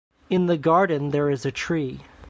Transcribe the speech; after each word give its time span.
In 0.31 0.47
the 0.47 0.57
garden 0.57 1.11
there 1.11 1.29
is 1.29 1.45
a 1.45 1.51
tree. 1.51 1.99